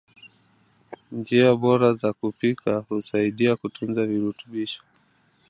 [1.11, 4.83] njia baora za kupika hunasaidia kutunza virutubisho